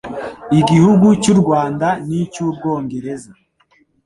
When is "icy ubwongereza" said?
2.21-3.31